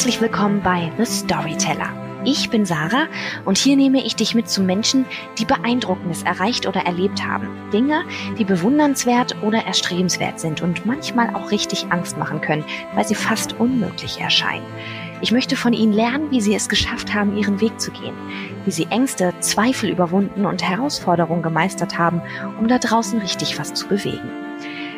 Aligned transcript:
Herzlich 0.00 0.22
willkommen 0.22 0.62
bei 0.62 0.90
The 0.96 1.04
Storyteller. 1.04 2.22
Ich 2.24 2.48
bin 2.48 2.64
Sarah 2.64 3.06
und 3.44 3.58
hier 3.58 3.76
nehme 3.76 4.02
ich 4.02 4.16
dich 4.16 4.34
mit 4.34 4.48
zu 4.48 4.62
Menschen, 4.62 5.04
die 5.36 5.44
Beeindruckendes 5.44 6.22
erreicht 6.22 6.66
oder 6.66 6.86
erlebt 6.86 7.22
haben. 7.22 7.50
Dinge, 7.70 8.04
die 8.38 8.46
bewundernswert 8.46 9.36
oder 9.42 9.66
erstrebenswert 9.66 10.40
sind 10.40 10.62
und 10.62 10.86
manchmal 10.86 11.34
auch 11.34 11.50
richtig 11.50 11.88
Angst 11.90 12.16
machen 12.16 12.40
können, 12.40 12.64
weil 12.94 13.06
sie 13.06 13.14
fast 13.14 13.60
unmöglich 13.60 14.18
erscheinen. 14.18 14.64
Ich 15.20 15.32
möchte 15.32 15.54
von 15.54 15.74
ihnen 15.74 15.92
lernen, 15.92 16.30
wie 16.30 16.40
sie 16.40 16.54
es 16.54 16.70
geschafft 16.70 17.12
haben, 17.12 17.36
ihren 17.36 17.60
Weg 17.60 17.78
zu 17.78 17.90
gehen, 17.90 18.14
wie 18.64 18.70
sie 18.70 18.86
Ängste, 18.86 19.34
Zweifel 19.40 19.90
überwunden 19.90 20.46
und 20.46 20.62
Herausforderungen 20.62 21.42
gemeistert 21.42 21.98
haben, 21.98 22.22
um 22.58 22.68
da 22.68 22.78
draußen 22.78 23.18
richtig 23.18 23.58
was 23.58 23.74
zu 23.74 23.86
bewegen. 23.86 24.49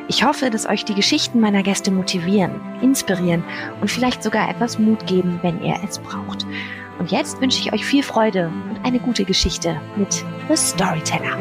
Ich 0.08 0.24
hoffe, 0.24 0.50
dass 0.50 0.66
euch 0.66 0.84
die 0.84 0.94
Geschichten 0.94 1.40
meiner 1.40 1.62
Gäste 1.62 1.90
motivieren, 1.90 2.60
inspirieren 2.82 3.44
und 3.80 3.90
vielleicht 3.90 4.22
sogar 4.22 4.50
etwas 4.50 4.78
Mut 4.78 5.06
geben, 5.06 5.38
wenn 5.42 5.62
ihr 5.62 5.78
es 5.84 5.98
braucht. 5.98 6.44
Und 6.98 7.10
jetzt 7.10 7.40
wünsche 7.40 7.60
ich 7.60 7.72
euch 7.72 7.84
viel 7.84 8.02
Freude 8.02 8.48
und 8.68 8.84
eine 8.84 8.98
gute 8.98 9.24
Geschichte 9.24 9.80
mit 9.96 10.24
The 10.48 10.56
Storyteller. 10.56 11.38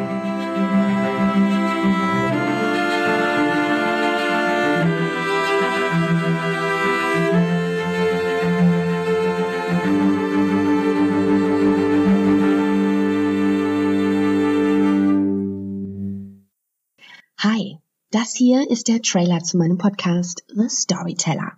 Hi, 17.44 17.81
das 18.12 18.34
hier 18.36 18.70
ist 18.70 18.90
der 18.90 19.02
Trailer 19.02 19.40
zu 19.40 19.58
meinem 19.58 19.78
Podcast 19.78 20.44
The 20.54 20.68
Storyteller. 20.68 21.54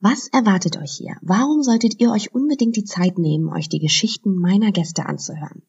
Was 0.00 0.28
erwartet 0.28 0.78
euch 0.78 0.92
hier? 0.92 1.16
Warum 1.20 1.62
solltet 1.62 2.00
ihr 2.00 2.10
euch 2.10 2.34
unbedingt 2.34 2.76
die 2.76 2.84
Zeit 2.84 3.18
nehmen, 3.18 3.52
euch 3.52 3.68
die 3.68 3.78
Geschichten 3.78 4.36
meiner 4.36 4.72
Gäste 4.72 5.04
anzuhören? 5.04 5.62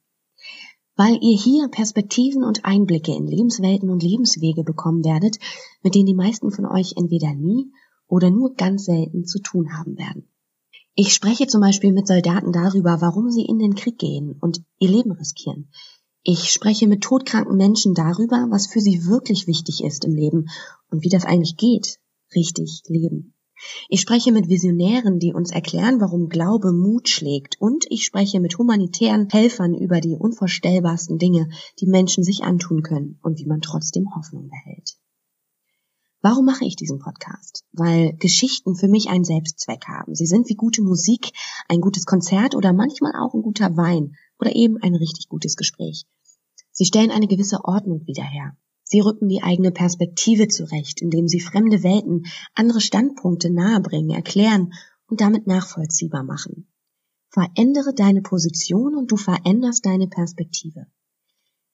Weil 0.96 1.20
ihr 1.22 1.38
hier 1.38 1.68
Perspektiven 1.68 2.46
und 2.46 2.64
Einblicke 2.64 3.14
in 3.14 3.28
Lebenswelten 3.28 3.90
und 3.90 4.02
Lebenswege 4.02 4.64
bekommen 4.64 5.04
werdet, 5.04 5.40
mit 5.84 5.94
denen 5.94 6.06
die 6.06 6.16
meisten 6.16 6.52
von 6.52 6.66
euch 6.66 6.94
entweder 6.96 7.34
nie 7.34 7.74
oder 8.08 8.30
nur 8.30 8.54
ganz 8.54 8.86
selten 8.86 9.26
zu 9.26 9.40
tun 9.40 9.78
haben 9.78 9.98
werden. 9.98 10.30
Ich 10.96 11.14
spreche 11.14 11.48
zum 11.48 11.60
Beispiel 11.60 11.92
mit 11.92 12.08
Soldaten 12.08 12.54
darüber, 12.54 13.02
warum 13.02 13.30
sie 13.30 13.44
in 13.44 13.60
den 13.60 13.76
Krieg 13.76 14.00
gehen 14.00 14.38
und 14.40 14.64
ihr 14.80 14.90
Leben 14.90 15.12
riskieren. 15.12 15.70
Ich 16.30 16.52
spreche 16.52 16.88
mit 16.88 17.04
todkranken 17.04 17.56
Menschen 17.56 17.94
darüber, 17.94 18.48
was 18.50 18.68
für 18.68 18.82
sie 18.82 19.06
wirklich 19.06 19.48
wichtig 19.48 19.82
ist 19.82 20.04
im 20.04 20.14
Leben 20.14 20.50
und 20.92 21.06
wie 21.06 21.10
das 21.10 21.24
eigentlich 21.24 21.56
geht, 21.56 22.02
richtig 22.36 22.84
leben. 22.88 23.34
Ich 23.88 24.02
spreche 24.02 24.34
mit 24.34 24.50
Visionären, 24.50 25.20
die 25.20 25.34
uns 25.34 25.52
erklären, 25.52 26.02
warum 26.02 26.28
Glaube 26.28 26.74
Mut 26.74 27.08
schlägt. 27.08 27.56
Und 27.62 27.86
ich 27.90 28.04
spreche 28.04 28.42
mit 28.42 28.58
humanitären 28.58 29.30
Helfern 29.30 29.74
über 29.74 30.02
die 30.02 30.18
unvorstellbarsten 30.18 31.18
Dinge, 31.18 31.48
die 31.80 31.88
Menschen 31.88 32.26
sich 32.26 32.44
antun 32.44 32.84
können 32.84 33.20
und 33.22 33.40
wie 33.40 33.46
man 33.46 33.62
trotzdem 33.62 34.14
Hoffnung 34.14 34.50
behält. 34.50 34.98
Warum 36.22 36.44
mache 36.44 36.66
ich 36.66 36.76
diesen 36.76 37.00
Podcast? 37.00 37.64
Weil 37.72 38.18
Geschichten 38.18 38.76
für 38.76 38.90
mich 38.90 39.08
einen 39.08 39.24
Selbstzweck 39.24 39.86
haben. 39.88 40.14
Sie 40.14 40.26
sind 40.26 40.50
wie 40.50 40.56
gute 40.56 40.82
Musik, 40.82 41.32
ein 41.70 41.80
gutes 41.80 42.06
Konzert 42.06 42.54
oder 42.54 42.74
manchmal 42.74 43.14
auch 43.14 43.34
ein 43.34 43.44
guter 43.44 43.78
Wein 43.78 44.18
oder 44.40 44.54
eben 44.54 44.76
ein 44.82 44.94
richtig 44.94 45.30
gutes 45.30 45.56
Gespräch. 45.56 46.06
Sie 46.78 46.86
stellen 46.86 47.10
eine 47.10 47.26
gewisse 47.26 47.66
Ordnung 47.66 48.06
wieder 48.06 48.24
her. 48.24 48.56
Sie 48.84 49.00
rücken 49.00 49.28
die 49.28 49.42
eigene 49.42 49.72
Perspektive 49.72 50.48
zurecht, 50.48 51.02
indem 51.02 51.28
sie 51.28 51.40
fremde 51.40 51.82
Welten, 51.82 52.28
andere 52.54 52.82
Standpunkte 52.82 53.50
nahebringen, 53.50 54.12
erklären 54.12 54.74
und 55.08 55.20
damit 55.20 55.48
nachvollziehbar 55.48 56.22
machen. 56.22 56.72
Verändere 57.30 57.96
deine 57.96 58.22
Position 58.22 58.96
und 58.96 59.12
du 59.12 59.18
veränderst 59.18 59.88
deine 59.88 60.08
Perspektive. 60.08 60.86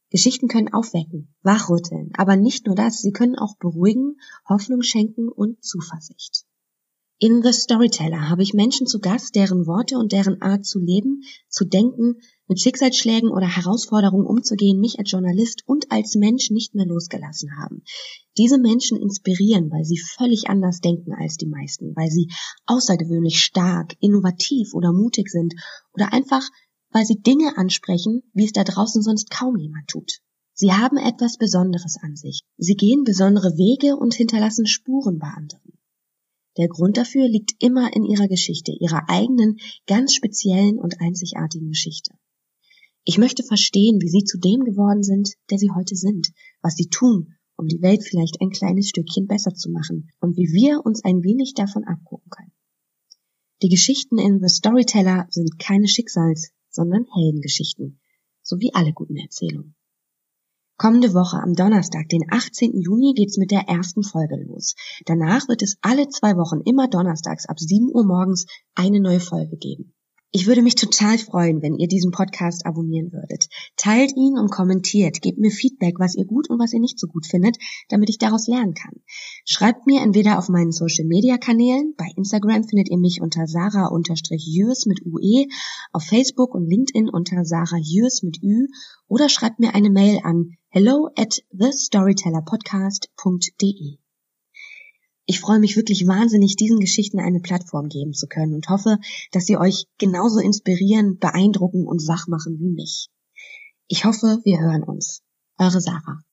Geschichten 0.09 0.47
können 0.47 0.71
aufwecken, 0.71 1.35
wachrütteln, 1.41 2.11
aber 2.15 2.37
nicht 2.37 2.65
nur 2.65 2.75
das, 2.75 3.01
sie 3.01 3.11
können 3.11 3.37
auch 3.37 3.57
beruhigen, 3.57 4.15
Hoffnung 4.47 4.83
schenken 4.83 5.27
und 5.27 5.61
Zuversicht. 5.61 6.45
In 7.25 7.41
The 7.41 7.53
Storyteller 7.53 8.27
habe 8.29 8.43
ich 8.43 8.53
Menschen 8.53 8.85
zu 8.85 8.99
Gast, 8.99 9.35
deren 9.35 9.65
Worte 9.65 9.97
und 9.97 10.11
deren 10.11 10.41
Art 10.41 10.65
zu 10.65 10.77
leben, 10.77 11.21
zu 11.47 11.63
denken, 11.63 12.17
mit 12.49 12.59
Schicksalsschlägen 12.59 13.29
oder 13.29 13.47
Herausforderungen 13.47 14.25
umzugehen, 14.25 14.81
mich 14.81 14.99
als 14.99 15.09
Journalist 15.09 15.63
und 15.65 15.89
als 15.89 16.15
Mensch 16.15 16.49
nicht 16.49 16.75
mehr 16.75 16.85
losgelassen 16.85 17.51
haben. 17.57 17.83
Diese 18.37 18.57
Menschen 18.57 19.01
inspirieren, 19.01 19.71
weil 19.71 19.85
sie 19.85 19.99
völlig 20.17 20.49
anders 20.49 20.81
denken 20.81 21.13
als 21.13 21.37
die 21.37 21.45
meisten, 21.45 21.95
weil 21.95 22.09
sie 22.09 22.27
außergewöhnlich 22.65 23.41
stark, 23.41 23.95
innovativ 24.01 24.73
oder 24.73 24.91
mutig 24.91 25.29
sind 25.29 25.53
oder 25.93 26.11
einfach, 26.11 26.43
weil 26.91 27.05
sie 27.05 27.21
Dinge 27.21 27.57
ansprechen, 27.57 28.23
wie 28.33 28.43
es 28.43 28.51
da 28.51 28.65
draußen 28.65 29.01
sonst 29.01 29.29
kaum 29.29 29.55
jemand 29.55 29.87
tut. 29.87 30.19
Sie 30.53 30.73
haben 30.73 30.97
etwas 30.97 31.37
Besonderes 31.37 31.95
an 32.01 32.17
sich. 32.17 32.41
Sie 32.57 32.75
gehen 32.75 33.05
besondere 33.05 33.55
Wege 33.55 33.95
und 33.95 34.13
hinterlassen 34.13 34.65
Spuren 34.65 35.19
bei 35.19 35.27
anderen. 35.27 35.62
Der 36.57 36.67
Grund 36.67 36.97
dafür 36.97 37.27
liegt 37.27 37.55
immer 37.59 37.95
in 37.95 38.05
ihrer 38.05 38.27
Geschichte, 38.27 38.71
ihrer 38.71 39.09
eigenen, 39.09 39.57
ganz 39.87 40.13
speziellen 40.13 40.77
und 40.77 41.01
einzigartigen 41.01 41.69
Geschichte. 41.69 42.11
Ich 43.05 43.17
möchte 43.17 43.43
verstehen, 43.43 43.99
wie 44.01 44.09
sie 44.09 44.23
zu 44.23 44.37
dem 44.37 44.63
geworden 44.63 45.03
sind, 45.03 45.33
der 45.49 45.57
sie 45.57 45.71
heute 45.71 45.95
sind, 45.95 46.31
was 46.61 46.75
sie 46.75 46.87
tun, 46.87 47.35
um 47.57 47.67
die 47.67 47.81
Welt 47.81 48.03
vielleicht 48.03 48.39
ein 48.39 48.51
kleines 48.51 48.89
Stückchen 48.89 49.27
besser 49.27 49.53
zu 49.53 49.71
machen 49.71 50.09
und 50.19 50.37
wie 50.37 50.53
wir 50.53 50.85
uns 50.85 51.03
ein 51.03 51.23
wenig 51.23 51.53
davon 51.53 51.83
abgucken 51.83 52.29
können. 52.29 52.51
Die 53.61 53.69
Geschichten 53.69 54.19
in 54.19 54.39
The 54.39 54.49
Storyteller 54.49 55.27
sind 55.29 55.57
keine 55.59 55.87
Schicksals, 55.87 56.51
sondern 56.69 57.05
Heldengeschichten, 57.13 57.99
so 58.41 58.59
wie 58.59 58.73
alle 58.73 58.93
guten 58.93 59.15
Erzählungen. 59.17 59.75
Kommende 60.77 61.13
Woche 61.13 61.37
am 61.37 61.53
Donnerstag, 61.53 62.09
den 62.09 62.23
18. 62.31 62.81
Juni, 62.81 63.13
geht's 63.13 63.37
mit 63.37 63.51
der 63.51 63.69
ersten 63.69 64.03
Folge 64.03 64.37
los. 64.47 64.73
Danach 65.05 65.47
wird 65.47 65.61
es 65.61 65.77
alle 65.81 66.09
zwei 66.09 66.35
Wochen 66.35 66.61
immer 66.65 66.87
donnerstags 66.87 67.45
ab 67.45 67.59
7 67.59 67.91
Uhr 67.93 68.03
morgens 68.03 68.47
eine 68.73 68.99
neue 68.99 69.19
Folge 69.19 69.55
geben. 69.57 69.92
Ich 70.35 70.47
würde 70.47 70.63
mich 70.63 70.73
total 70.73 71.19
freuen, 71.19 71.61
wenn 71.61 71.75
ihr 71.75 71.87
diesen 71.87 72.09
Podcast 72.09 72.65
abonnieren 72.65 73.13
würdet. 73.13 73.49
Teilt 73.77 74.15
ihn 74.15 74.39
und 74.39 74.49
kommentiert. 74.49 75.21
Gebt 75.21 75.37
mir 75.37 75.51
Feedback, 75.51 75.99
was 75.99 76.15
ihr 76.15 76.25
gut 76.25 76.49
und 76.49 76.57
was 76.57 76.73
ihr 76.73 76.79
nicht 76.79 76.99
so 76.99 77.05
gut 77.05 77.27
findet, 77.27 77.59
damit 77.89 78.09
ich 78.09 78.17
daraus 78.17 78.47
lernen 78.47 78.73
kann. 78.73 78.95
Schreibt 79.45 79.85
mir 79.85 80.01
entweder 80.01 80.39
auf 80.39 80.49
meinen 80.49 80.71
Social 80.71 81.05
Media 81.05 81.37
Kanälen. 81.37 81.93
Bei 81.97 82.07
Instagram 82.15 82.63
findet 82.63 82.89
ihr 82.89 82.97
mich 82.97 83.21
unter 83.21 83.45
Sarah-Jürs 83.45 84.87
mit 84.87 85.05
UE, 85.05 85.45
auf 85.91 86.03
Facebook 86.03 86.55
und 86.55 86.67
LinkedIn 86.67 87.09
unter 87.09 87.45
Sarah 87.45 87.77
Jürs 87.77 88.23
mit 88.23 88.41
Ü 88.41 88.69
oder 89.07 89.29
schreibt 89.29 89.59
mir 89.59 89.75
eine 89.75 89.91
Mail 89.91 90.21
an 90.23 90.57
hello 90.69 91.09
at 91.15 91.43
thestorytellerpodcast.de. 91.55 94.02
Ich 95.25 95.39
freue 95.39 95.59
mich 95.59 95.77
wirklich 95.77 96.05
wahnsinnig, 96.05 96.57
diesen 96.57 96.79
Geschichten 96.79 97.19
eine 97.19 97.39
Plattform 97.39 97.87
geben 97.87 98.13
zu 98.13 98.27
können 98.27 98.53
und 98.53 98.67
hoffe, 98.67 98.97
dass 99.31 99.45
sie 99.45 99.57
euch 99.57 99.85
genauso 99.97 100.39
inspirieren, 100.39 101.17
beeindrucken 101.17 101.87
und 101.87 102.05
wach 102.07 102.27
machen 102.27 102.59
wie 102.59 102.69
mich. 102.69 103.09
Ich 103.87 104.03
hoffe, 104.03 104.39
wir 104.43 104.59
hören 104.59 104.83
uns. 104.83 105.21
Eure 105.57 105.79
Sarah. 105.79 106.23